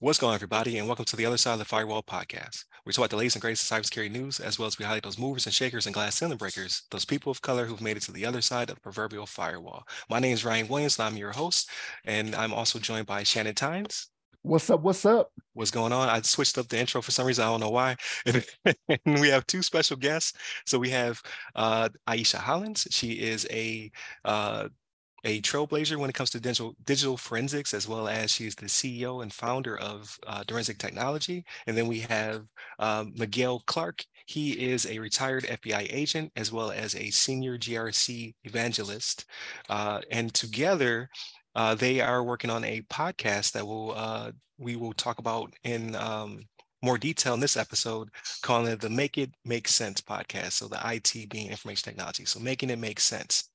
[0.00, 2.64] What's going on, everybody, and welcome to the Other Side of the Firewall podcast.
[2.84, 5.18] We talk about the latest and greatest cybersecurity news, as well as we highlight those
[5.18, 8.12] movers and shakers and glass ceiling breakers, those people of color who've made it to
[8.12, 9.84] the other side of the proverbial firewall.
[10.10, 11.70] My name is Ryan Williams, and I'm your host,
[12.04, 14.08] and I'm also joined by Shannon Tynes.
[14.42, 14.80] What's up?
[14.80, 15.30] What's up?
[15.52, 16.08] What's going on?
[16.08, 17.44] I switched up the intro for some reason.
[17.44, 17.94] I don't know why.
[18.26, 20.32] and we have two special guests.
[20.66, 21.22] So we have
[21.54, 22.88] uh, Ieshea Hollins.
[22.90, 23.90] She is a
[24.24, 24.68] uh,
[25.26, 29.22] a trailblazer when it comes to digital, digital forensics, as well as she's the CEO
[29.22, 31.44] and founder of uh, Direnzic Technology.
[31.66, 32.44] And then we have
[32.78, 34.04] uh, Miguel Clarke.
[34.26, 39.24] He is a retired FBI agent, as well as a senior GRC evangelist.
[39.68, 41.10] Uh, and together,
[41.56, 45.96] uh, they are working on a podcast that will uh, we will talk about in
[45.96, 46.44] um,
[46.82, 48.10] more detail in this episode,
[48.42, 50.52] calling it the Make It Make Sense podcast.
[50.52, 52.26] So the IT being information technology.
[52.26, 53.50] So making it make sense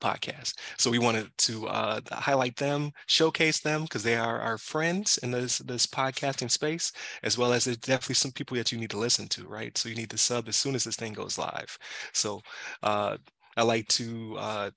[0.00, 0.54] podcast.
[0.78, 5.30] So we wanted to uh, highlight them, showcase them because they are our friends in
[5.30, 8.98] this this podcasting space, as well as there's definitely some people that you need to
[8.98, 9.76] listen to, right?
[9.76, 11.78] So you need to sub as soon as this thing goes live.
[12.12, 12.40] So
[12.82, 13.16] uh,
[13.56, 14.70] I like to uh,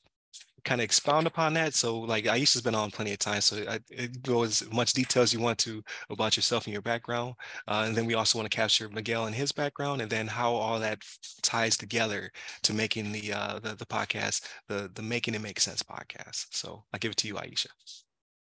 [0.64, 1.74] kind of expound upon that.
[1.74, 5.24] So like Ieshea's been on plenty of times, so I, it go as much detail
[5.24, 7.36] as you want to about yourself and your background.
[7.68, 10.54] Uh, and then we also want to capture Miguel and his background and then how
[10.54, 11.04] all that
[11.42, 12.32] ties together
[12.64, 16.48] to making the, uh, the, the podcast, the, the Making It Make Sense podcast.
[16.52, 17.68] So I give it to you, Ieshea.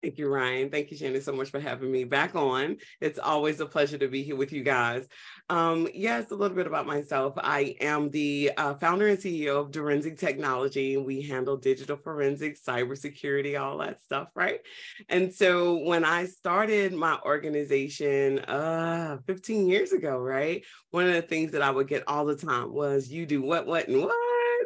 [0.03, 0.69] Thank you, Ryan.
[0.69, 2.77] Thank you, Shannon, so much for having me back on.
[3.01, 5.07] It's always a pleasure to be here with you guys.
[5.49, 7.33] Um, yes, a little bit about myself.
[7.37, 10.97] I am the uh, founder and CEO of Direnzic Technology.
[10.97, 14.59] We handle digital forensics, cybersecurity, all that stuff, right?
[15.07, 21.21] And so when I started my organization uh, 15 years ago, right, one of the
[21.21, 24.15] things that I would get all the time was, "You do what, what, and what."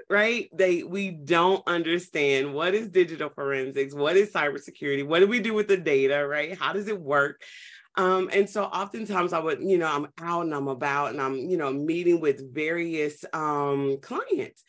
[0.10, 0.50] right?
[0.52, 5.54] They we don't understand what is digital forensics, what is cybersecurity, what do we do
[5.54, 6.58] with the data, right?
[6.58, 7.42] How does it work?
[7.98, 11.36] Um, and so oftentimes I would, you know, I'm out and I'm about and I'm,
[11.36, 14.64] you know, meeting with various um, clients.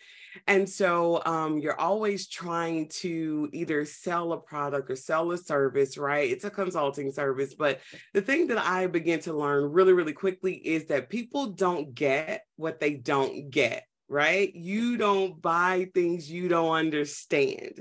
[0.46, 5.98] And so um, you're always trying to either sell a product or sell a service,
[5.98, 6.30] right?
[6.30, 7.54] It's a consulting service.
[7.54, 7.80] But
[8.14, 12.44] the thing that I begin to learn really, really quickly is that people don't get
[12.56, 14.54] what they don't get right?
[14.54, 17.80] You don't buy things you don't understand.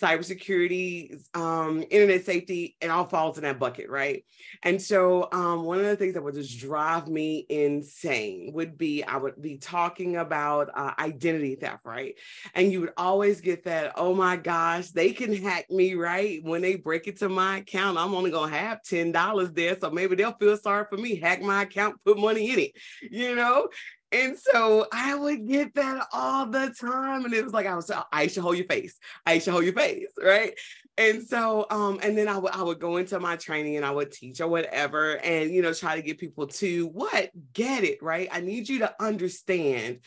[0.00, 4.24] Cybersecurity, um, internet safety, it all falls in that bucket, right?
[4.62, 9.02] And so, um, one of the things that would just drive me insane would be
[9.02, 12.14] I would be talking about uh, identity theft, right?
[12.54, 16.40] And you would always get that, oh my gosh, they can hack me, right?
[16.42, 20.14] When they break into my account, I'm only gonna have ten dollars there, so maybe
[20.14, 22.72] they'll feel sorry for me, hack my account, put money in it,
[23.10, 23.68] you know.
[24.12, 27.24] And so I would get that all the time.
[27.24, 28.98] And it was like, I was, I should hold your face.
[29.24, 30.08] I should hold your face.
[30.22, 30.52] Right.
[30.98, 33.90] And so, um, and then I would, I would go into my training and I
[33.90, 38.02] would teach or whatever, and, you know, try to get people to what get it.
[38.02, 38.28] Right.
[38.30, 40.00] I need you to understand.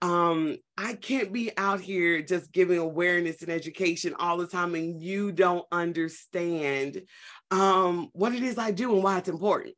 [0.00, 4.74] Um, I can't be out here just giving awareness and education all the time.
[4.74, 7.02] And you don't understand,
[7.52, 9.76] um, what it is I do and why it's important.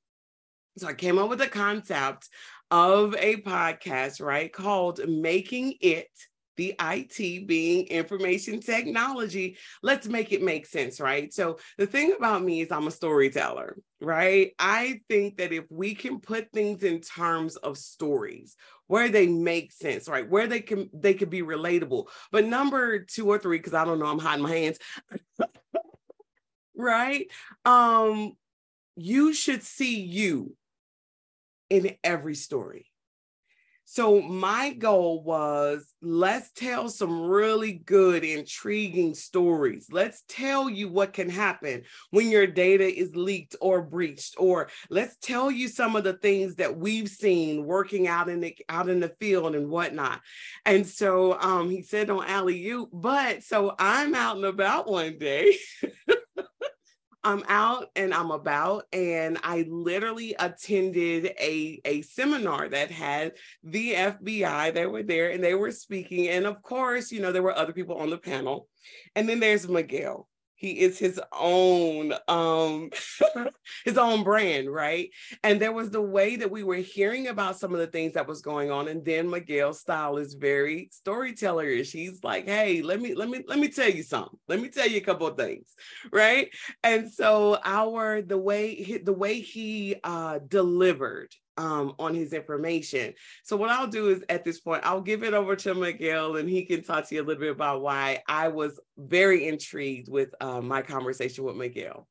[0.77, 2.29] So I came up with a concept
[2.75, 6.09] of a podcast, right, called Making It
[6.57, 9.57] the IT being information technology.
[9.83, 11.33] Let's make it make sense, right?
[11.33, 14.53] So, the thing about me is I'm a storyteller, right?
[14.59, 18.57] I think that if we can put things in terms of stories
[18.89, 20.29] where they make sense, right?
[20.29, 22.09] Where they can they could be relatable.
[22.33, 24.79] But number 2 or 3 cuz I don't know, I'm hiding my hands.
[26.77, 27.29] right?
[27.65, 28.33] Um
[28.97, 30.57] you should see you
[31.75, 32.87] in every story.
[33.87, 39.89] So my goal was let's tell some really good, intriguing stories.
[39.93, 45.17] Let's tell you what can happen when your data is leaked or breached, or let's
[45.17, 49.01] tell you some of the things that we've seen working out in the out in
[49.01, 50.23] the field and whatnot.
[50.65, 55.19] And so um, he said on alley you, but so I'm out and about one
[55.19, 55.59] day.
[57.25, 63.33] I'm out and I'm about, and I literally attended a, a seminar that had
[63.63, 64.75] the FBI.
[64.75, 66.29] They were there and they were speaking.
[66.29, 68.69] And of course, you know, there were other people on the panel.
[69.17, 70.29] And then there's Miguel
[70.65, 72.89] he is his own um
[73.85, 75.11] his own brand right?
[75.43, 78.27] And there was the way that we were hearing about some of the things that
[78.27, 81.93] was going on and then miguel's style is very storytellerish.
[81.93, 84.39] He's like hey let me let me let me tell you something.
[84.49, 85.75] Let me tell you a couple of things
[86.11, 86.49] right?
[86.83, 93.15] And so our the way the way he uh delivered um, on his information.
[93.43, 96.49] So what I'll do is at this point, I'll give it over to Miguel and
[96.49, 100.35] he can talk to you a little bit about why I was very intrigued with
[100.41, 102.07] um, my conversation with Miguel.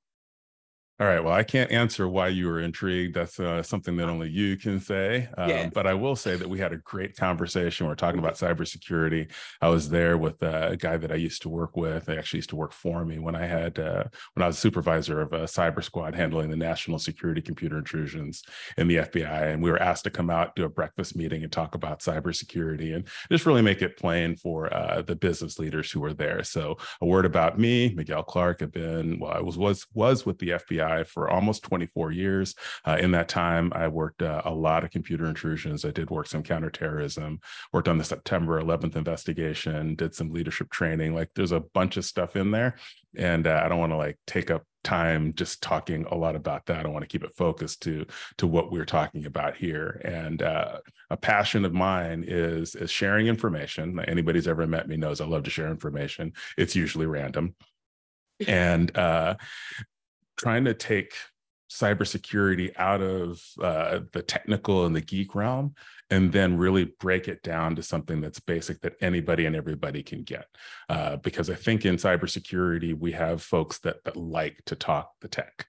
[0.99, 1.23] All right.
[1.23, 3.15] Well, I can't answer why you were intrigued.
[3.15, 5.27] That's uh, something that only you can say.
[5.39, 5.71] Um, yes.
[5.73, 7.87] But I will say that we had a great conversation.
[7.87, 9.31] We're talking about cybersecurity.
[9.59, 12.09] I was there with uh, a guy that I used to work with.
[12.09, 14.03] I actually used to work for me when I had uh,
[14.35, 18.43] when I was supervisor of a cyber squad handling the national security computer intrusions
[18.77, 19.51] in the FBI.
[19.51, 22.95] And we were asked to come out do a breakfast meeting and talk about cybersecurity
[22.95, 26.43] and just really make it plain for uh, the business leaders who were there.
[26.43, 28.61] So a word about me, Miguel Clarke.
[28.61, 32.55] I've been well, I was was was with the FBI for almost 24 years.
[32.85, 35.85] Uh, in that time, I worked uh, a lot of computer intrusions.
[35.85, 37.39] I did work some counterterrorism,
[37.71, 41.15] worked on the September 11th investigation, did some leadership training.
[41.15, 42.75] Like there's a bunch of stuff in there.
[43.15, 46.65] And uh, I don't want to like take up time just talking a lot about
[46.65, 46.85] that.
[46.85, 48.05] I want to keep it focused to
[48.37, 50.01] to what we're talking about here.
[50.03, 50.79] And uh,
[51.09, 53.99] a passion of mine is is sharing information.
[54.07, 56.33] Anybody's ever met me knows I love to share information.
[56.57, 57.55] It's usually random,
[58.47, 59.35] and uh,
[60.43, 61.13] trying to take
[61.71, 65.73] cybersecurity out of uh, the technical and the geek realm
[66.09, 70.21] and then really break it down to something that's basic that anybody and everybody can
[70.23, 70.45] get.
[70.89, 75.27] Uh, because i think in cybersecurity we have folks that, that like to talk the
[75.27, 75.65] tech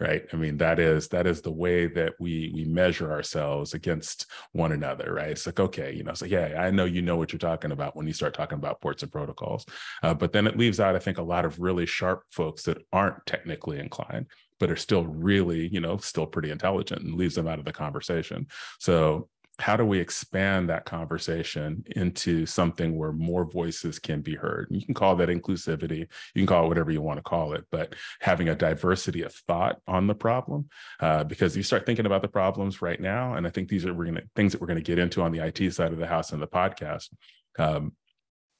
[0.00, 0.24] right?
[0.32, 4.72] I mean that is that is the way that we we measure ourselves against one
[4.72, 5.30] another right?
[5.30, 7.96] It's like okay you know so yeah i know you know what you're talking about
[7.96, 9.64] when you start talking about ports and protocols
[10.02, 12.78] uh, but then it leaves out i think a lot of really sharp folks that
[12.92, 14.26] aren't technically inclined
[14.60, 17.72] but are still really you know still pretty intelligent and leaves them out of the
[17.72, 18.46] conversation.
[18.78, 19.28] So
[19.60, 24.66] how do we expand that conversation into something where more voices can be heard?
[24.70, 27.64] You can call that inclusivity, you can call it whatever you want to call it,
[27.70, 30.68] but having a diversity of thought on the problem,
[31.00, 33.94] uh, because you start thinking about the problems right now, and I think these are
[33.94, 36.06] we're gonna, things that we're going to get into on the IT side of the
[36.06, 37.10] house in the podcast.
[37.58, 37.92] Um,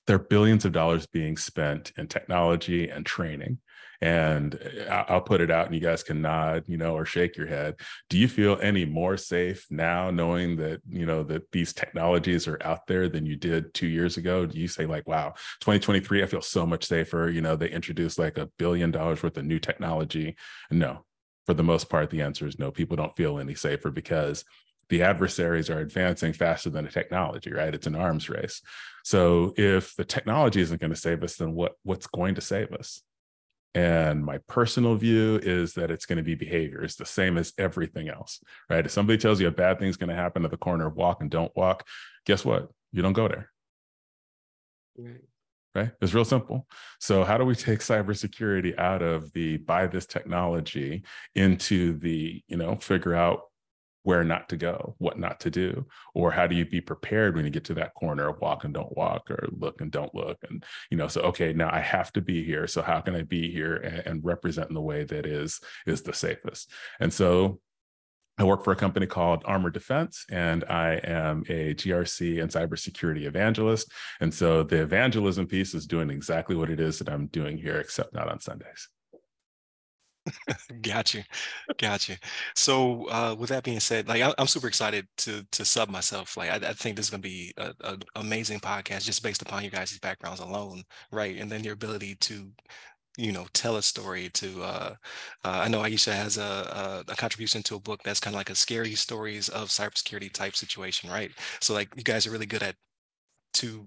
[0.06, 3.58] there are billions of dollars being spent in technology and training
[4.04, 7.38] and uh, I'll put it out and you guys can nod, you know, or shake
[7.38, 7.76] your head.
[8.10, 12.58] Do you feel any more safe now knowing that, you know, that these technologies are
[12.62, 14.44] out there than you did two years ago?
[14.44, 15.30] Do you say like, wow,
[15.60, 17.30] 2023, I feel so much safer.
[17.30, 20.36] You know, they introduced like a billion dollars worth of new technology.
[20.70, 21.06] No,
[21.46, 22.70] for the most part, the answer is no.
[22.70, 24.44] People don't feel any safer because
[24.90, 27.74] the adversaries are advancing faster than the technology, right?
[27.74, 28.60] It's an arms race.
[29.02, 32.70] So if the technology isn't going to save us, then what what's going to save
[32.74, 33.00] us?
[33.74, 36.82] And my personal view is that it's going to be behavior.
[36.82, 38.40] It's the same as everything else,
[38.70, 38.84] right?
[38.84, 41.20] If somebody tells you a bad thing's going to happen at the corner of walk
[41.20, 41.86] and don't walk,
[42.24, 42.68] guess what?
[42.92, 43.50] You don't go there.
[44.96, 45.20] Right.
[45.74, 45.90] Right.
[46.00, 46.68] It's real simple.
[47.00, 51.02] So, how do we take cybersecurity out of the buy this technology
[51.34, 53.40] into the, you know, figure out
[54.04, 57.44] where not to go, what not to do, or how do you be prepared when
[57.44, 60.38] you get to that corner of walk and don't walk or look and don't look.
[60.48, 62.66] And, you know, so, okay, now I have to be here.
[62.66, 66.02] So how can I be here and, and represent in the way that is, is
[66.02, 66.70] the safest?
[67.00, 67.60] And so
[68.36, 73.24] I work for a company called Armor Defense, and I am a GRC and cybersecurity
[73.24, 73.92] evangelist.
[74.20, 77.78] And so the evangelism piece is doing exactly what it is that I'm doing here,
[77.78, 78.88] except not on Sundays.
[80.82, 81.22] Got you
[81.78, 82.16] got you
[82.54, 86.36] so uh with that being said like I, am super excited to to sub myself
[86.36, 89.64] like i, I think this is going to be an amazing podcast just based upon
[89.64, 90.82] you guys' backgrounds alone
[91.12, 92.50] right and then your ability to
[93.16, 94.94] you know tell a story to uh,
[95.44, 98.38] uh i know Ieshea has a, a, a contribution to a book that's kind of
[98.38, 101.30] like a scary stories of cybersecurity type situation right?
[101.60, 102.76] So like you guys are really good at
[103.54, 103.86] to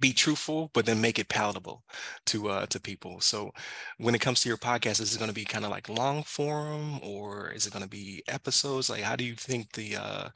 [0.00, 1.84] be truthful, but then make it palatable
[2.26, 3.20] to uh, to people.
[3.20, 3.52] So
[3.98, 6.22] when it comes to your podcast, is it going to be kind of like long
[6.22, 8.90] form, or is it going to be episodes?
[8.90, 10.28] Like, how do you think the uh,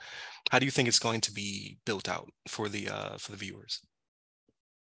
[0.50, 3.38] how do you think it's going to be built out for the uh, for the
[3.38, 3.80] viewers?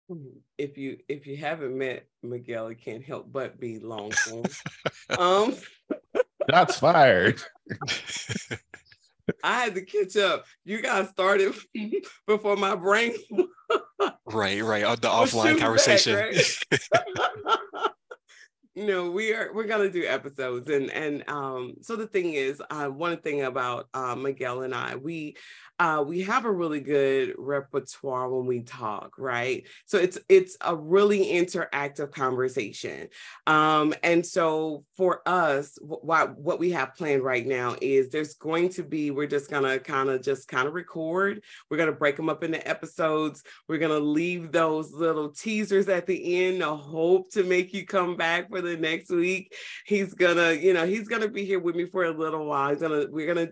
[0.08, 4.44] Hmm, if you if you haven't met Miguel, it can't help but be long form.
[5.18, 5.54] um,
[6.48, 7.40] that's fired.
[9.42, 10.44] I had to catch up.
[10.64, 11.54] You guys started
[12.26, 13.14] before my brain.
[14.26, 14.84] right, right.
[14.84, 16.14] Uh, the offline conversation.
[16.14, 16.34] Back,
[16.70, 17.90] right?
[18.74, 21.74] you know, we are we're gonna do episodes, and and um.
[21.82, 25.36] So the thing is, uh, one thing about uh, Miguel and I, we
[25.78, 29.66] uh, we have a really good repertoire when we talk, right?
[29.84, 33.08] So it's it's a really interactive conversation.
[33.46, 38.70] Um, and so for us, what what we have planned right now is there's going
[38.70, 41.42] to be we're just gonna kind of just kind of record.
[41.70, 43.42] We're gonna break them up into episodes.
[43.68, 48.16] We're gonna leave those little teasers at the end to hope to make you come
[48.16, 49.54] back for the next week.
[49.84, 52.70] He's gonna, you know, he's gonna be here with me for a little while.
[52.70, 53.48] He's gonna we're gonna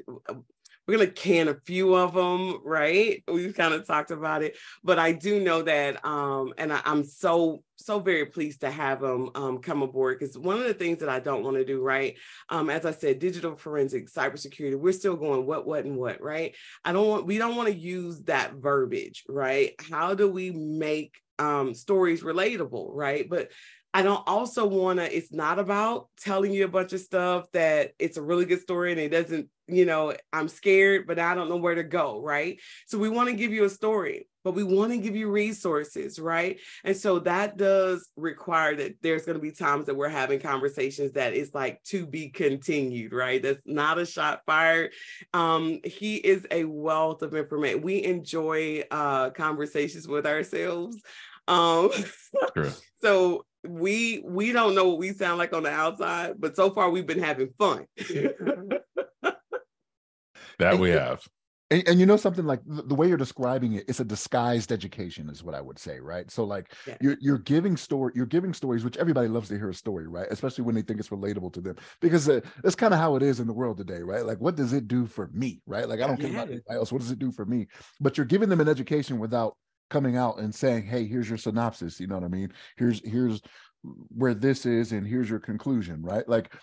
[0.86, 3.22] we're gonna can a few of them, right?
[3.26, 7.04] We've kind of talked about it, but I do know that, um, and I, am
[7.04, 10.98] so so very pleased to have them um, come aboard because one of the things
[11.00, 12.16] that I don't want to do, right?
[12.48, 16.54] Um, as I said, digital forensic, cybersecurity, we're still going what, what, and what, right?
[16.84, 19.72] I don't want we don't want to use that verbiage, right?
[19.90, 23.28] How do we make um, stories relatable, right?
[23.28, 23.50] But
[23.94, 27.92] I don't also want to, it's not about telling you a bunch of stuff that
[28.00, 31.48] it's a really good story and it doesn't, you know, I'm scared, but I don't
[31.48, 32.60] know where to go, right?
[32.86, 36.18] So we want to give you a story, but we want to give you resources,
[36.18, 36.58] right?
[36.82, 41.12] And so that does require that there's going to be times that we're having conversations
[41.12, 43.40] that is like to be continued, right?
[43.40, 44.90] That's not a shot fired.
[45.32, 47.80] Um, he is a wealth of information.
[47.80, 51.00] We enjoy uh, conversations with ourselves.
[51.46, 51.90] Um,
[53.00, 56.90] so we we don't know what we sound like on the outside, but so far
[56.90, 57.86] we've been having fun.
[60.58, 61.20] that we have.
[61.70, 64.70] And, and, you know something like the, the, way you're describing it, it's a disguised
[64.70, 66.30] education, is what I would say, right?
[66.30, 66.96] So like yeah.
[67.00, 70.28] you're you're giving story, you're giving stories, which everybody loves to hear a story, right?
[70.30, 73.22] Especially when they think it's relatable to them, because uh, that's kind of how it
[73.22, 74.26] is in the world today, right?
[74.26, 75.88] Like, what does it do for me, right?
[75.88, 76.28] Like, I don't yeah.
[76.28, 76.92] care about anybody else.
[76.92, 77.66] What does it do for me?
[77.98, 79.56] But you're giving them an education without
[79.90, 82.52] coming out and saying, "Hey, here's your synopsis." You know what I mean?
[82.76, 83.40] Here's here's
[83.82, 86.26] where this is, and here's your conclusion, right?
[86.28, 86.54] Like,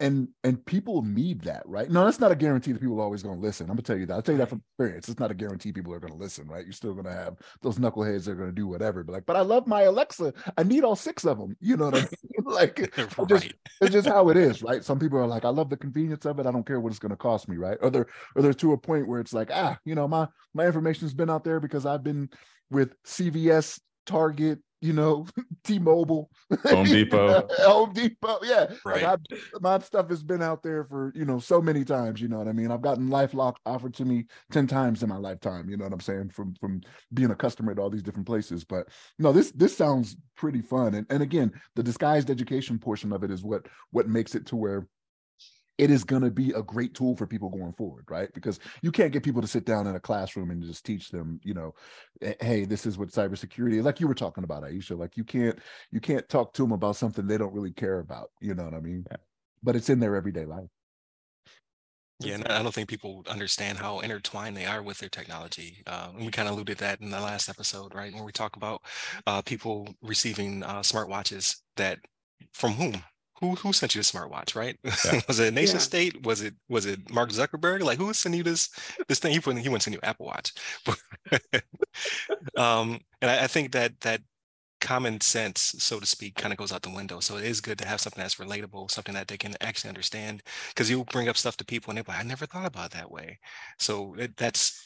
[0.00, 1.90] and and people need that, right?
[1.90, 3.64] No, that's not a guarantee that people are always going to listen.
[3.64, 4.14] I'm gonna tell you that.
[4.14, 5.08] I'll tell you that from experience.
[5.08, 6.64] It's not a guarantee people are going to listen, right?
[6.64, 9.02] You're still going to have those knuckleheads that are going to do whatever.
[9.02, 10.32] But like, but I love my Alexa.
[10.56, 11.56] I need all six of them.
[11.60, 12.08] You know what I mean?
[12.44, 13.08] like, right.
[13.18, 14.84] it's, just, it's just how it is, right?
[14.84, 16.46] Some people are like, I love the convenience of it.
[16.46, 17.78] I don't care what it's going to cost me, right?
[17.80, 20.66] Or they're or they're to a point where it's like, ah, you know, my my
[20.66, 22.30] information's been out there because I've been
[22.70, 25.26] with CVS, Target, you know,
[25.64, 26.30] T-Mobile,
[26.64, 28.38] Home Depot, Home Depot.
[28.44, 29.02] Yeah, right.
[29.02, 29.20] Like
[29.60, 32.20] my stuff has been out there for you know so many times.
[32.20, 32.70] You know what I mean?
[32.70, 35.68] I've gotten LifeLock offered to me ten times in my lifetime.
[35.68, 36.30] You know what I'm saying?
[36.30, 36.82] From from
[37.12, 38.64] being a customer at all these different places.
[38.64, 40.94] But no, this this sounds pretty fun.
[40.94, 44.56] And and again, the disguised education portion of it is what what makes it to
[44.56, 44.86] where
[45.78, 48.32] it is going to be a great tool for people going forward, right?
[48.32, 51.38] Because you can't get people to sit down in a classroom and just teach them,
[51.42, 51.74] you know,
[52.40, 53.84] hey, this is what cybersecurity is.
[53.84, 54.98] Like you were talking about, Ieshea.
[54.98, 55.58] Like you can't
[55.90, 58.30] you can't talk to them about something they don't really care about.
[58.40, 59.04] You know what I mean?
[59.10, 59.18] Yeah.
[59.62, 60.68] But it's in their everyday life.
[62.20, 65.82] Yeah, and I don't think people understand how intertwined they are with their technology.
[65.86, 68.14] Uh, and we kind of alluded that in the last episode, right?
[68.14, 68.80] When we talk about
[69.26, 71.98] uh, people receiving uh, smartwatches that
[72.54, 73.02] from whom
[73.40, 74.78] who who sent you a smartwatch, right?
[74.82, 75.20] Yeah.
[75.28, 75.80] was it a nation yeah.
[75.80, 76.24] state?
[76.24, 77.82] Was it was it Mark Zuckerberg?
[77.82, 78.70] Like who sent you this
[79.08, 79.32] this thing?
[79.32, 80.52] He put he wouldn't send you Apple Watch.
[82.56, 84.22] um, and I, I, think that that
[84.80, 87.20] common sense, so to speak, kind of goes out the window.
[87.20, 90.42] So it is good to have something that's relatable, something that they can actually understand.
[90.68, 93.10] Because you bring up stuff to people and they're like, I never thought about that
[93.10, 93.38] way.
[93.78, 94.85] So it, that's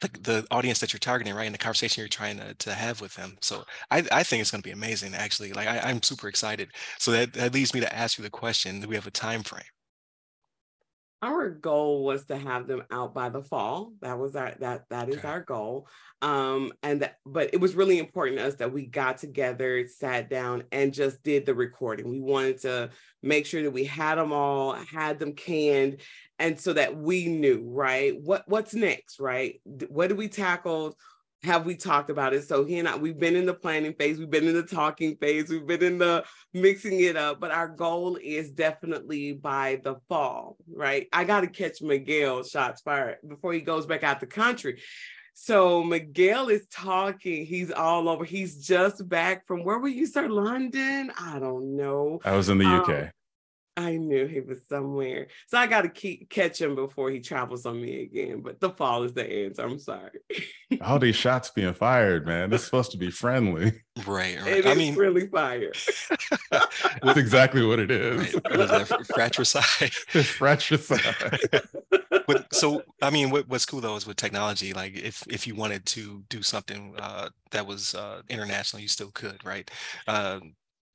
[0.00, 1.46] the, the audience that you're targeting, right?
[1.46, 3.36] And the conversation you're trying to, to have with them.
[3.40, 5.52] So I, I think it's going to be amazing, actually.
[5.52, 6.70] Like I, I'm super excited.
[6.98, 9.42] So that, that leads me to ask you the question, do we have a time
[9.42, 9.62] frame?
[11.20, 13.92] Our goal was to have them out by the fall.
[14.02, 15.28] That was our that that is okay.
[15.28, 15.88] our goal.
[16.22, 20.30] Um and that but it was really important to us that we got together sat
[20.30, 22.08] down and just did the recording.
[22.08, 22.90] We wanted to
[23.22, 26.00] make sure that we had them all had them canned
[26.38, 28.14] and so that we knew right?
[28.22, 29.60] What what's next right?
[29.88, 30.96] What do we tackle
[31.42, 32.46] have we talked about it?
[32.46, 35.16] So he and I, we've been in the planning phase, we've been in the talking
[35.16, 39.96] phase, we've been in the mixing it up, but our goal is definitely by the
[40.08, 41.06] fall, right?
[41.12, 44.80] I got to catch Miguel shots fired before he goes back out the country.
[45.40, 47.46] So Miguel is talking.
[47.46, 48.24] He's all over.
[48.24, 50.28] He's just back from where were you, sir?
[50.28, 51.12] London?
[51.16, 52.18] I don't know.
[52.24, 52.88] I was in the UK.
[52.88, 53.10] Um,
[53.78, 55.28] I knew he was somewhere.
[55.46, 58.40] So I got to keep catch him before he travels on me again.
[58.40, 59.62] But the fall is the answer.
[59.62, 60.10] I'm sorry.
[60.80, 62.50] All these shots being fired, man.
[62.50, 63.80] This is supposed to be friendly.
[64.04, 64.36] Right.
[64.40, 64.46] right.
[64.48, 65.72] It I mean, really fire.
[67.02, 68.34] That's exactly what it is.
[68.50, 69.06] Right.
[69.06, 69.92] fratricide.
[69.92, 71.62] fratricide.
[72.26, 74.72] but so I mean, what, what's cool though is with technology.
[74.72, 79.12] Like, if if you wanted to do something uh, that was uh, international, you still
[79.12, 79.70] could, right?
[80.08, 80.40] Uh,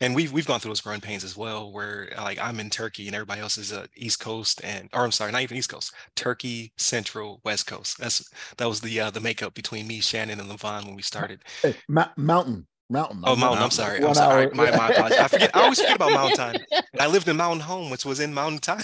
[0.04, 3.08] and we've we've gone through those growing pains as well where like i'm in turkey
[3.08, 5.94] and everybody else is uh, east coast and or i'm sorry not even east coast
[6.16, 10.50] turkey central west coast that's that was the uh, the makeup between me shannon and
[10.50, 14.70] levon when we started hey, ma- mountain mountain oh mountain i'm sorry i'm sorry my,
[14.72, 16.56] my apologies i forget i always forget about mountain time
[17.00, 18.84] i lived in mountain home which was in mountain time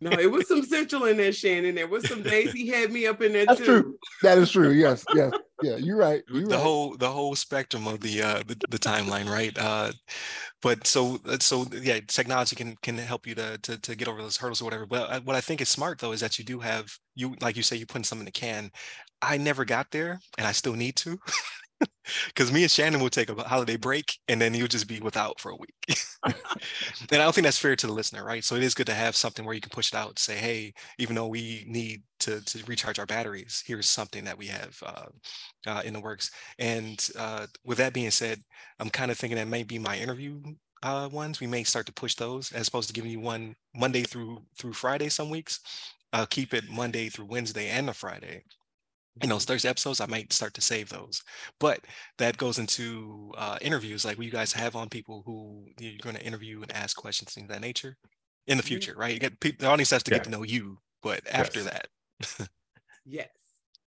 [0.00, 1.76] no, it was some central in there, Shannon.
[1.76, 3.64] There was some days he had me up in there That's too.
[3.64, 3.98] true.
[4.22, 4.70] That is true.
[4.70, 5.30] Yes, yes,
[5.70, 5.76] yeah.
[5.76, 6.22] You're right.
[6.28, 6.62] You're the right.
[6.62, 9.56] whole the whole spectrum of the uh the, the timeline, right?
[9.58, 9.92] Uh,
[10.62, 14.22] but so uh, so yeah, technology can can help you to to, to get over
[14.22, 14.86] those hurdles or whatever.
[14.86, 17.56] But uh, what I think is smart though is that you do have you like
[17.56, 18.70] you say you put something in the can.
[19.22, 21.18] I never got there, and I still need to.
[22.26, 25.40] because me and Shannon will take a holiday break and then you'll just be without
[25.40, 25.74] for a week.
[26.24, 26.34] and
[27.10, 28.44] I don't think that's fair to the listener, right?
[28.44, 30.74] So it is good to have something where you can push it out, say, hey,
[30.98, 35.06] even though we need to, to recharge our batteries, here's something that we have uh,
[35.66, 36.30] uh, in the works.
[36.58, 38.42] And uh, with that being said,
[38.78, 40.40] I'm kind of thinking that may be my interview
[40.82, 41.40] uh, ones.
[41.40, 44.74] We may start to push those as opposed to giving you one Monday through through
[44.74, 45.60] Friday some weeks.
[46.12, 48.44] Uh, keep it Monday through Wednesday and a Friday
[49.22, 51.22] in know, Thursday episodes, I might start to save those.
[51.58, 51.80] But
[52.18, 56.24] that goes into uh, interviews, like you guys have on people who you're going to
[56.24, 57.96] interview and ask questions, things of that nature
[58.46, 58.68] in the mm-hmm.
[58.68, 59.14] future, right?
[59.14, 60.18] You get people, the audience has to yeah.
[60.18, 61.70] get to know you, but after yes.
[62.38, 62.48] that.
[63.04, 63.28] yes.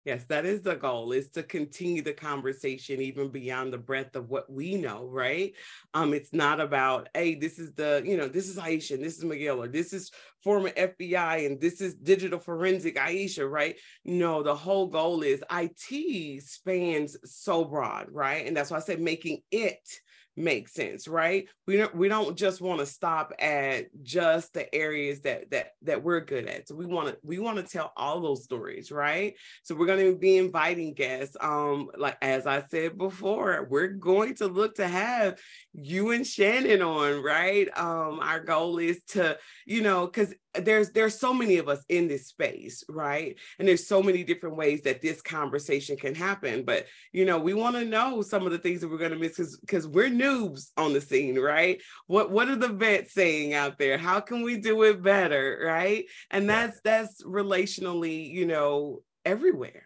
[0.05, 4.29] Yes, that is the goal is to continue the conversation even beyond the breadth of
[4.29, 5.53] what we know, right?
[5.93, 9.23] Um, it's not about, hey, this is the, you know, this is Ieshea, this is
[9.23, 10.11] Miguel, or this is
[10.43, 13.77] former FBI, and this is digital forensic Ieshea, right?
[14.03, 18.45] No, the whole goal is IT spans so broad, right?
[18.45, 19.87] And that's why I said making it
[20.35, 21.47] make sense, right?
[21.67, 26.03] We don't we don't just want to stop at just the areas that that that
[26.03, 26.67] we're good at.
[26.67, 29.35] So we want to we want to tell all those stories, right?
[29.63, 31.37] So we're going to be inviting guests.
[31.39, 35.39] Um, like as I said before, we're going to look to have
[35.73, 37.67] you and Shannon on, right?
[37.77, 42.07] Um, our goal is to, you know, because there's there's so many of us in
[42.07, 43.37] this space right?
[43.59, 47.53] And there's so many different ways that this conversation can happen but you know we
[47.53, 50.09] want to know some of the things that we're going to miss because because we're
[50.09, 51.81] noobs on the scene right?
[52.07, 53.97] What what are the vets saying out there?
[53.97, 56.05] How can we do it better right?
[56.31, 59.85] And that's that's relationally you know everywhere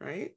[0.00, 0.32] right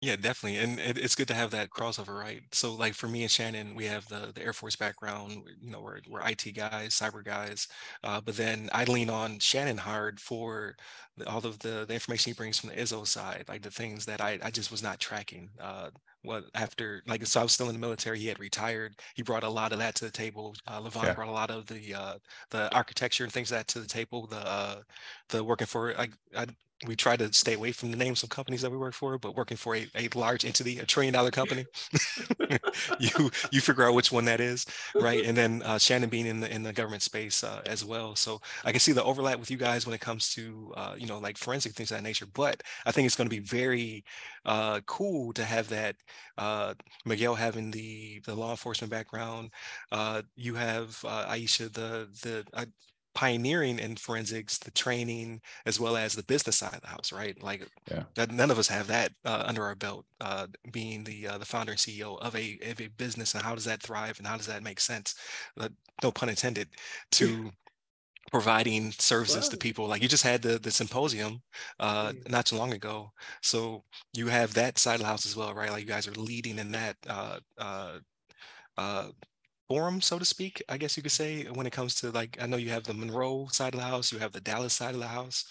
[0.00, 0.58] yeah, definitely.
[0.58, 2.42] And it, it's good to have that crossover, right?
[2.52, 5.80] So like for me and Shannon, we have the the Air Force background, you know,
[5.80, 7.66] we're we're IT guys, cyber guys.
[8.04, 10.76] Uh, but then I lean on Shannon hard for
[11.16, 14.06] the, all of the, the information he brings from the ISO side, like the things
[14.06, 15.50] that I, I just was not tracking.
[15.60, 15.90] Uh,
[16.22, 18.94] what after like so I was still in the military, he had retired.
[19.14, 20.54] He brought a lot of that to the table.
[20.66, 21.14] Uh, Levon yeah.
[21.14, 22.14] brought a lot of the uh,
[22.50, 24.26] the architecture and things like that to the table.
[24.26, 24.76] The uh,
[25.28, 26.46] the working for I, I
[26.86, 29.34] we try to stay away from the names of companies that we work for, but
[29.34, 31.66] working for a, a large entity, a trillion dollar company,
[33.00, 34.64] you you figure out which one that is,
[34.94, 35.24] right?
[35.24, 38.40] And then uh, Shannon being in the in the government space uh, as well, so
[38.64, 41.18] I can see the overlap with you guys when it comes to uh, you know
[41.18, 42.26] like forensic things of that nature.
[42.26, 44.04] But I think it's going to be very
[44.46, 45.96] uh, cool to have that
[46.36, 49.50] uh, Miguel having the the law enforcement background,
[49.90, 52.68] uh, you have Ieshea the the
[53.18, 57.42] pioneering in forensics, the training, as well as the business side of the house, right?
[57.42, 58.04] Like yeah.
[58.14, 61.44] that, none of us have that uh, under our belt, uh, being the uh, the
[61.44, 64.36] founder and CEO of a of a business, and how does that thrive, and how
[64.36, 65.16] does that make sense?
[66.00, 66.68] no pun intended.
[67.10, 67.50] To
[68.30, 71.40] providing services to people like you just had the the symposium
[71.80, 75.54] uh not too long ago so you have that side of the house as well
[75.54, 77.98] right like you guys are leading in that uh uh
[78.76, 79.08] uh
[79.68, 82.46] forum, so to speak, I guess you could say, when it comes to like, I
[82.46, 85.00] know you have the Monroe side of the house, you have the Dallas side of
[85.00, 85.44] the house.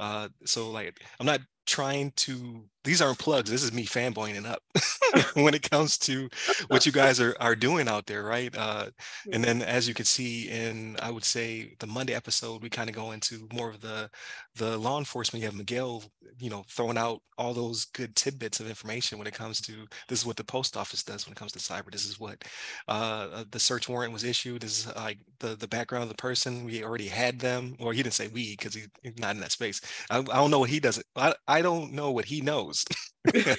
[0.00, 4.62] Uh, so like, I'm not trying to these aren't plugs this is me fanboying up
[5.34, 6.28] when it comes to
[6.66, 8.56] what you guys are are doing out there right?
[8.56, 8.86] Uh
[9.32, 12.88] and then as you can see in i would say the monday episode we kind
[12.90, 14.10] of go into more of the
[14.56, 15.42] the law enforcement.
[15.42, 16.04] You have miguel
[16.38, 20.20] you know throwing out all those good tidbits of information when it comes to this
[20.20, 21.90] is what the post office does when it comes to cyber.
[21.90, 22.44] This is what
[22.88, 24.62] uh, uh the search warrant was issued.
[24.62, 26.64] This is like the the background of the person.
[26.64, 27.76] We already had them.
[27.78, 29.80] Or he didn't say we because he's not in that space
[30.10, 32.84] I, I don't know what he does I, I don't know what he knows.
[33.34, 33.56] I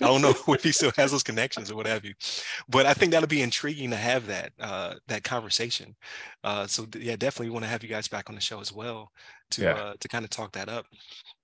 [0.00, 2.14] don't know if he still has those connections or what have you,
[2.68, 5.94] but I think that'll be intriguing to have that uh, that conversation.
[6.42, 9.12] Uh, so yeah, definitely want to have you guys back on the show as well
[9.50, 9.74] to yeah.
[9.74, 10.86] uh, to kind of talk that up.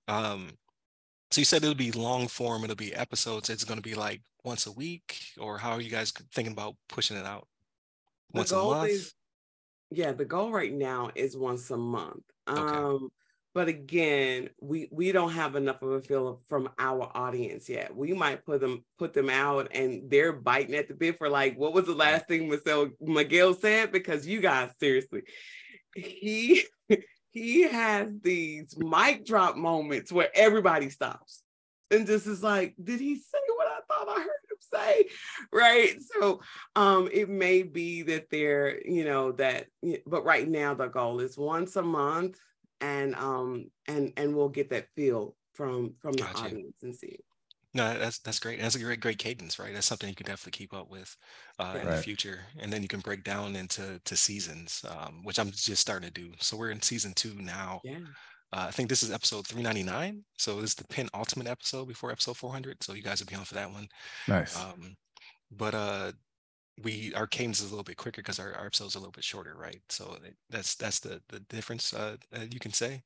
[0.07, 0.57] Um,
[1.29, 3.51] so you said it'll be long form, it'll be episodes.
[3.51, 6.75] It's going to be like once a week, or how are you guys thinking about
[6.87, 7.47] pushing it out?
[8.33, 8.89] Once a month.
[8.89, 9.13] Is,
[9.91, 12.23] yeah, the goal right now is once a month.
[12.47, 12.59] Okay.
[12.59, 13.09] Um,
[13.59, 17.93] but again we we don't have enough of a feel from our audience yet.
[17.93, 21.57] We might put them put them out and they're biting at the bit for like
[21.57, 23.91] what was the last thing Miguel, Miguel said?
[23.91, 25.23] Because you guys seriously
[25.93, 26.63] he
[27.31, 31.43] he has these mic drop moments where everybody stops
[31.91, 35.09] and just is like did he say what i thought i heard him say?
[35.51, 35.97] Right?
[35.99, 36.39] So
[36.77, 39.65] um it may be that they're you know that
[40.07, 42.39] but right now the goal is once a month
[42.81, 46.45] and um and and we'll get that feel from from the gotcha.
[46.45, 47.19] audience and see
[47.73, 48.59] no, that's that's great.
[48.59, 49.71] That's a great great cadence, right?
[49.71, 51.15] That's something you can definitely keep up with
[51.59, 55.37] uh, in the future, and then you can break down into to seasons, um, which
[55.37, 56.31] I'm just starting to do.
[56.39, 57.81] So we're in season two now.
[57.83, 57.99] Yeah.
[58.51, 60.23] Uh, I think this is episode 399.
[60.39, 62.83] So this is the pin ultimate episode before episode 400.
[62.83, 63.87] So you guys will be on for that one.
[64.27, 64.57] Nice.
[64.59, 64.95] Um,
[65.51, 66.13] but uh,
[66.83, 69.11] we our cadence is a little bit quicker because our, our episodes are a little
[69.11, 69.81] bit shorter, right?
[69.89, 70.17] So
[70.49, 72.17] that's that's the the difference uh,
[72.51, 73.03] you can say.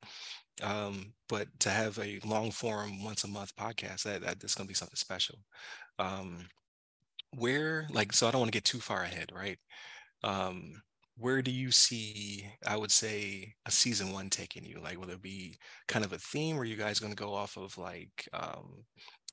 [0.61, 4.67] Um, but to have a long form once a month podcast, that, that that's gonna
[4.67, 5.39] be something special.
[5.99, 6.47] Um,
[7.35, 9.57] where like so I don't want to get too far ahead, right?
[10.23, 10.81] Um,
[11.17, 15.21] where do you see i would say a season one taking you like will it
[15.21, 15.57] be
[15.87, 18.83] kind of a theme where you guys going to go off of like um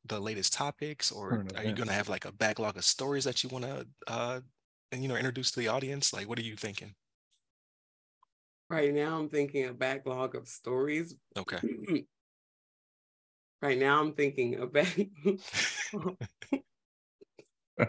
[0.07, 3.43] the latest topics or are you going to have like a backlog of stories that
[3.43, 4.41] you want to uh
[4.93, 6.13] you know introduce to the audience?
[6.13, 6.95] Like what are you thinking?
[8.69, 11.15] Right now i'm thinking a backlog of stories.
[11.37, 11.59] Okay.
[13.63, 14.99] Right now i'm thinking a back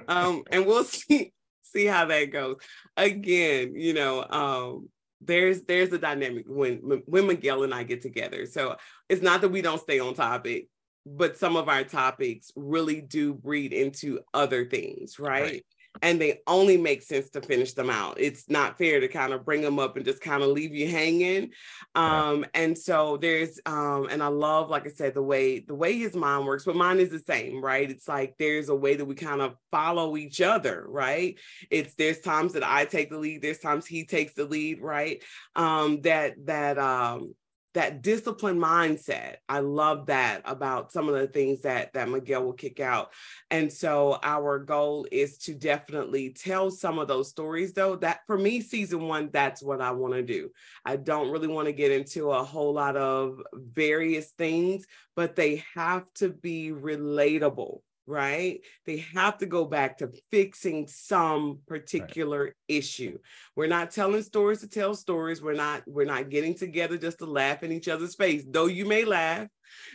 [0.09, 1.31] um and we'll see
[1.71, 2.57] see how that goes.
[2.97, 4.89] Again, you know, um,
[5.21, 8.45] there's there's a dynamic when when Miguel and I get together.
[8.45, 8.75] So
[9.09, 10.67] it's not that we don't stay on topic,
[11.05, 15.41] but some of our topics really do breed into other things, right?
[15.41, 15.65] right
[16.01, 18.19] and they only make sense to finish them out.
[18.19, 20.87] It's not fair to kind of bring them up and just kind of leave you
[20.87, 21.51] hanging.
[21.95, 25.97] Um, and so there's um, and I love, like I said, the way the way
[25.97, 27.89] his mind works, but mine is the same, right?
[27.89, 31.37] It's like there's a way that we kind of follow each other, right?
[31.69, 35.21] It's there's times that I take the lead, there's times he takes the lead, right?
[35.55, 37.35] Um, that that um
[37.73, 39.35] that disciplined mindset.
[39.47, 43.11] I love that about some of the things that that Miguel will kick out.
[43.49, 47.95] And so our goal is to definitely tell some of those stories though.
[47.95, 50.49] That for me season 1 that's what I want to do.
[50.85, 55.63] I don't really want to get into a whole lot of various things, but they
[55.75, 58.61] have to be relatable right?
[58.85, 62.53] They have to go back to fixing some particular right.
[62.67, 63.19] issue.
[63.55, 65.41] We're not telling stories to tell stories.
[65.41, 68.43] We're not we're not getting together just to laugh in each other's face.
[68.47, 69.47] Though you may laugh,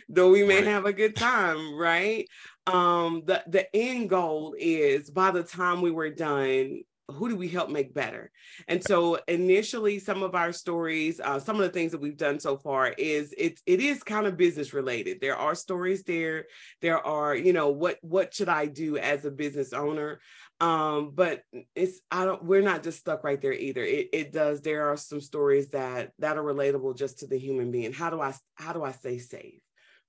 [0.09, 0.67] though we may right.
[0.67, 2.27] have a good time, right?
[2.65, 7.47] Um the the end goal is by the time we were done who do we
[7.47, 8.31] help make better?
[8.67, 12.39] And so initially, some of our stories, uh, some of the things that we've done
[12.39, 15.21] so far is it it is kind of business related.
[15.21, 16.45] There are stories there.
[16.81, 20.19] There are, you know, what what should I do as a business owner?
[20.59, 21.43] Um, but
[21.75, 23.83] it's I don't we're not just stuck right there either.
[23.83, 24.61] It it does.
[24.61, 27.93] There are some stories that that are relatable just to the human being.
[27.93, 29.61] How do I how do I stay safe?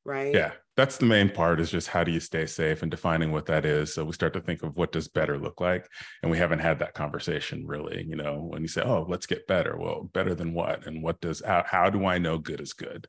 [0.05, 0.35] Right.
[0.35, 3.47] Yeah that's the main part is just how do you stay safe and defining what
[3.47, 3.93] that is.
[3.93, 5.89] So we start to think of what does better look like
[6.23, 9.49] and we haven't had that conversation really you know when you say oh let's get
[9.49, 9.77] better.
[9.77, 10.87] Well better than what?
[10.87, 13.09] And what does how, how do i know good is good?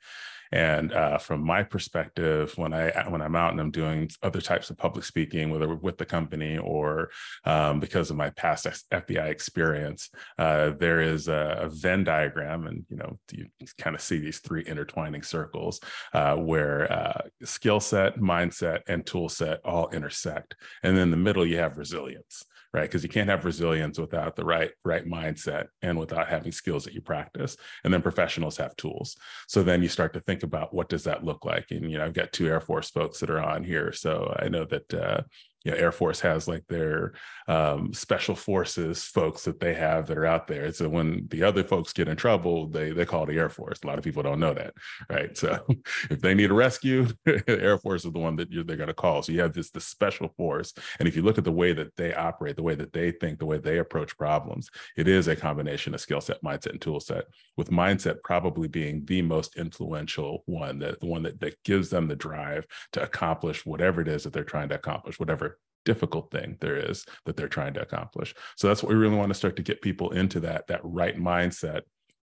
[0.52, 4.72] And uh, from my perspective when i when i'm out and i'm doing other types
[4.72, 7.12] of public speaking whether with the company or
[7.46, 12.84] um, because of my past fbi experience uh, there is a, a, venn diagram and
[12.90, 13.46] you know you
[13.78, 15.80] kind of see these three intertwining circles
[16.14, 17.22] uh, where uh,
[17.60, 20.56] skill set, mindset, and tool set all intersect.
[20.82, 22.84] And then in the middle, you have resilience, right?
[22.84, 26.94] Because you can't have resilience without the right right mindset and without having skills that
[26.94, 27.58] you practice.
[27.84, 29.18] And then professionals have tools.
[29.50, 31.66] So then you start to think about what does that look like?
[31.72, 34.48] And you know, I've got two Air Force folks that are on here, so I
[34.48, 35.22] know that uh,
[35.64, 37.14] you know, Air Force has like their
[37.48, 40.72] um, special forces folks that they have that are out there.
[40.72, 43.80] So when the other folks get in trouble, they they call the Air Force.
[43.84, 44.74] A lot of people don't know that,
[45.10, 45.38] right?
[45.38, 45.66] So
[46.10, 47.08] if they need a rescue,
[47.48, 49.22] Air Force is the one that they're going to call.
[49.22, 51.96] So you have this this special force, and if you look at the way that
[51.98, 55.36] they operate, the way that they think, the way they approach problems, it is a
[55.36, 57.26] combination of skill set, mindset, and tool set.
[57.58, 62.08] With mindset probably being the most influential one, that the one that that gives them
[62.08, 65.49] the drive to accomplish whatever it is that they're trying to accomplish, whatever
[65.86, 68.34] difficult thing there is that they're trying to accomplish.
[68.56, 71.18] So that's what we really want to start to get people into that that right
[71.18, 71.82] mindset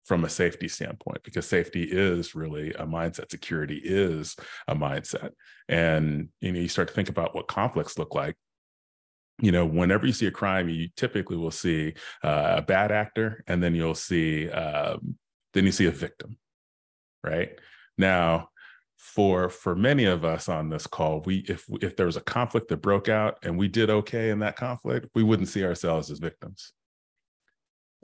[0.04, 5.30] from a safety standpoint because safety is really a mindset security is a mindset.
[5.68, 8.36] And you know you start to think about what conflicts look like.
[9.40, 13.44] You know whenever you see a crime you typically will see uh, a bad actor
[13.46, 15.16] and then you'll see um,
[15.54, 16.38] then you see a victim
[17.24, 17.58] right?
[17.96, 18.48] Now
[18.98, 22.68] for for many of us on this call we if if there was a conflict
[22.68, 26.18] that broke out and we did okay in that conflict we wouldn't see ourselves as
[26.18, 26.72] victims.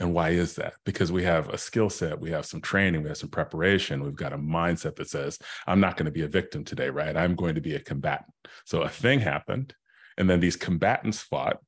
[0.00, 0.74] And why is that?
[0.84, 4.14] Because we have a skill set we have some training we have some preparation we've
[4.14, 7.16] got a mindset that says i'm not going to be a victim today right?
[7.16, 8.32] I'm going to be a combatant.
[8.64, 9.74] So a thing happened
[10.16, 11.58] and then these combatants fought.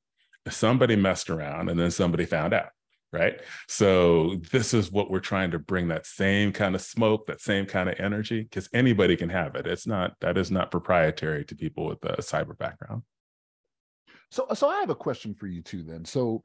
[0.49, 2.69] Somebody messed around, and then somebody found out
[3.13, 3.41] right?
[3.69, 7.67] So this is what we're trying to bring that same kind of smoke, that same
[7.67, 9.67] kind of energy, because anybody can have it.
[9.67, 13.03] It's not that is not proprietary to people with a cyber background.
[14.31, 15.83] So, so I have a question for you too.
[15.83, 16.43] Then, so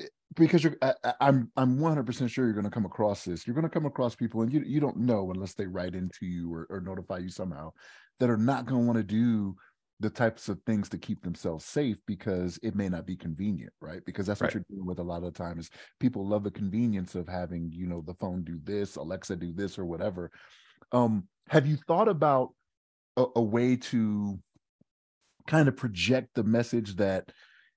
[0.00, 3.46] eh, because you're, I, I'm, I'm 100% sure you're going to come across this.
[3.46, 6.26] You're going to come across people, and you, you don't know unless they write into
[6.26, 7.72] you or, or notify you somehow
[8.18, 9.56] that are not going to want to do
[10.02, 14.04] the types of things to keep themselves safe because it may not be convenient, right?
[14.04, 14.54] Because that's what right.
[14.54, 15.70] you're dealing with a lot of times.
[16.00, 19.78] people love the convenience of having, you know, the phone do this, Alexa do this
[19.78, 20.32] or whatever.
[20.90, 22.50] Um, have you thought about
[23.16, 24.40] a, a way to
[25.46, 27.30] kind of project the message that,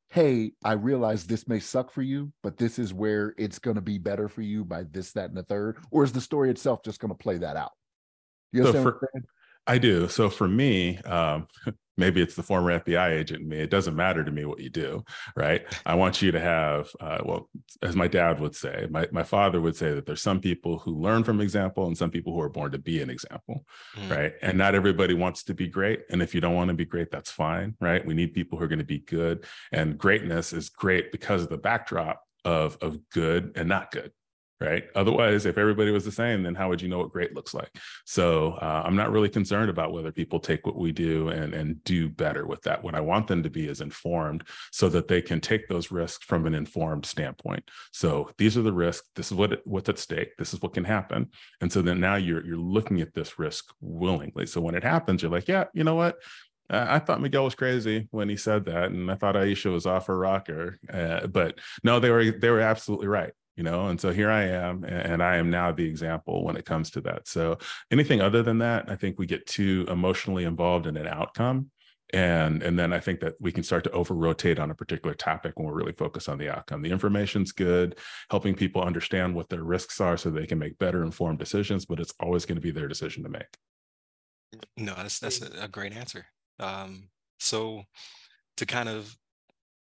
[0.09, 3.81] hey, I realize this may suck for you, but this is where it's going to
[3.81, 5.77] be better for you by this, that, and the third?
[5.91, 7.73] Or is the story itself just going to play that out?
[8.51, 9.11] You know so for,
[9.67, 10.07] I do.
[10.07, 11.47] So for me, um,
[11.97, 13.57] maybe it's the former FBI agent in me.
[13.57, 15.03] It doesn't matter to me what you do,
[15.35, 15.65] right?
[15.85, 17.49] I want you to have, uh, well,
[17.81, 20.99] as my dad would say, my, my father would say that there's some people who
[20.99, 24.09] learn from example and some people who are born to be an example, mm.
[24.09, 24.33] right?
[24.41, 26.01] And not everybody wants to be great.
[26.09, 28.05] And if you don't want to be great, that's fine, right?
[28.05, 29.45] We need people who are going to be good.
[29.71, 34.11] And greatness is great because of the backdrop of, of good and not good,
[34.61, 34.85] right?
[34.95, 37.69] Otherwise, if everybody was the same, then how would you know what great looks like?
[38.05, 41.83] So uh, I'm not really concerned about whether people take what we do and and
[41.83, 42.83] do better with that.
[42.83, 46.23] What I want them to be is informed so that they can take those risks
[46.25, 47.69] from an informed standpoint.
[47.91, 49.09] So these are the risks.
[49.15, 50.37] This is what what's at stake.
[50.37, 51.29] This is what can happen.
[51.61, 54.45] And so then now you're you're looking at this risk willingly.
[54.45, 56.17] So when it happens, you're like, yeah, you know what?
[56.67, 60.07] I thought Miguel was crazy when he said that, and I thought Ieshea was off
[60.07, 60.79] her rocker.
[60.91, 64.43] Uh, but no, they were they were absolutely right you know and so here i
[64.43, 67.27] am and i am now the example when it comes to that.
[67.27, 67.57] So
[67.91, 71.71] anything other than that i think we get too emotionally involved in an outcome
[72.13, 75.15] and and then i think that we can start to over rotate on a particular
[75.15, 76.81] topic when we're really focused on the outcome.
[76.81, 77.97] The information's good
[78.29, 81.99] helping people understand what their risks are so they can make better informed decisions but
[81.99, 83.57] it's always going to be their decision to make.
[84.77, 86.25] No that's that's a, great answer.
[86.59, 87.83] Um so
[88.57, 89.15] to kind of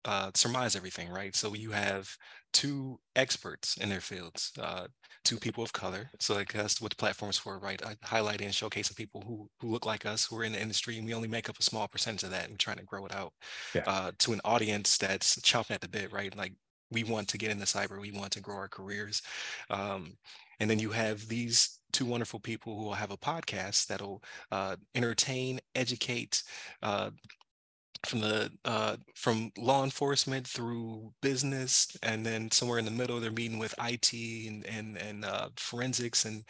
[0.08, 1.36] uh, surmise everything, right?
[1.36, 2.10] So you have
[2.58, 4.88] two experts in their fields, uh,
[5.24, 6.10] two people of color.
[6.20, 7.80] So like that's what the platform's for, right?
[7.86, 10.98] I highlighting and showcasing people who who look like us, who are in the industry,
[10.98, 12.50] and we only make up a small percentage of that.
[12.50, 13.34] and trying to grow it out
[13.76, 13.84] yeah.
[13.86, 16.36] uh, to an audience that's chomping at the bit, right?
[16.36, 16.54] Like
[16.90, 19.22] we want to get into cyber, we want to grow our careers,
[19.70, 20.18] um,
[20.60, 24.76] and then you have these two wonderful people who will have a podcast that'll uh,
[24.96, 26.42] entertain, educate,
[26.82, 27.12] uh,
[28.06, 33.32] from the uh, from law enforcement through business, and then somewhere in the middle, they're
[33.32, 36.44] meeting with IT and and and uh, forensics and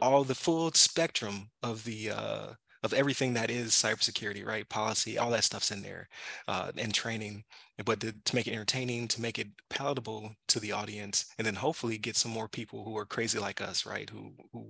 [0.00, 2.46] all the full spectrum of the uh,
[2.82, 4.68] of everything that is cybersecurity, right?
[4.68, 6.08] Policy, all that stuff's in there,
[6.48, 7.44] uh, and training.
[7.84, 11.54] But to, to make it entertaining, to make it palatable to the audience, and then
[11.56, 14.08] hopefully get some more people who are crazy like us, right?
[14.10, 14.66] Who who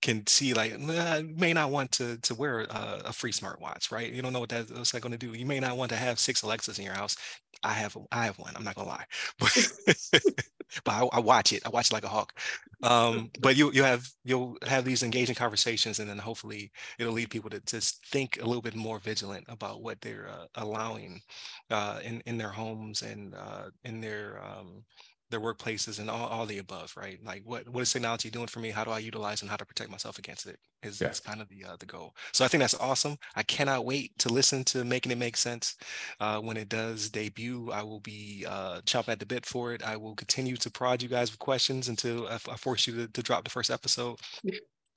[0.00, 4.12] can see like nah, may not want to to wear a, a, free smartwatch, right?
[4.12, 5.36] You don't know what that, what's that going to do.
[5.36, 7.16] You may not want to have six Alexas in your house.
[7.62, 8.52] I have I have one.
[8.54, 9.04] I'm not gonna lie,
[9.40, 9.72] but,
[10.84, 11.66] but I, I, watch it.
[11.66, 12.38] I watch it like a hawk.
[12.82, 17.30] Um, but you you have you'll have these engaging conversations, and then hopefully it'll lead
[17.30, 21.20] people to just think a little bit more vigilant about what they're uh, allowing
[21.70, 24.84] uh, in in their homes and uh, in their um,
[25.30, 27.18] their workplaces and all, all the above, right?
[27.24, 28.70] Like what what is technology doing for me?
[28.70, 30.58] How do I utilize and how to protect myself against it?
[30.82, 31.12] Is yeah.
[31.24, 32.14] kind of the uh, the goal.
[32.32, 33.16] So I think that's awesome.
[33.34, 35.76] I cannot wait to listen to making it make sense.
[36.20, 39.82] Uh, when it does debut, I will be uh, chomping at the bit for it.
[39.82, 43.08] I will continue to prod you guys with questions until I, I force you to,
[43.08, 44.18] to drop the first episode.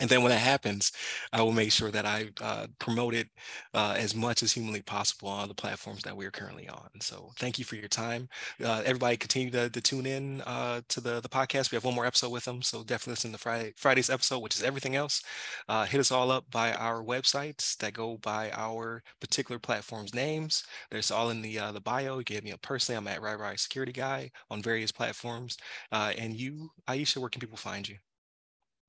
[0.02, 0.92] And then when that happens,
[1.32, 3.30] I will make sure that I uh, promote it
[3.74, 6.90] uh, as much as humanly possible on the platforms that we are currently on.
[7.02, 8.28] So thank you for your time.
[8.64, 11.72] Uh, everybody continue to, to tune in uh, to the, the podcast.
[11.72, 12.64] We have one more episode with them.
[12.64, 15.24] So definitely listen to Friday, Friday's episode, which is everything else.
[15.70, 20.64] Uh, hit us all up by our websites that go by our particular platforms names.
[20.90, 22.20] There's all in the uh, the bio.
[22.28, 22.98] You me up personally.
[22.98, 25.58] I'm at Rai Rai Security Guy on various platforms.
[25.92, 27.98] and you, Ieshea, where can people find you?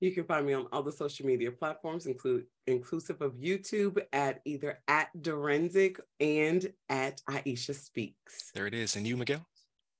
[0.02, 4.40] You can find me on all the social media platforms, include inclusive of YouTube at
[4.44, 8.50] either at Direnzic and at Ieshea Speaks.
[8.52, 8.96] There it is.
[8.96, 9.46] And you, Miguel?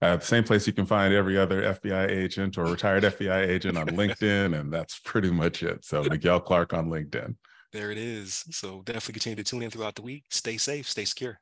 [0.03, 3.79] Uh, the same place you can find every other FBI agent or retired FBI agent
[3.79, 5.85] on LinkedIn, and that's pretty much it.
[5.85, 7.37] So Miguel Clarke on LinkedIn.
[7.73, 8.43] There it is.
[8.51, 10.25] So definitely continue to tune in throughout the week.
[10.31, 11.39] Stay safe, stay secure.